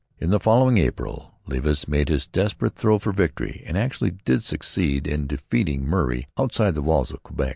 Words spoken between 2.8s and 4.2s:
for victory; and actually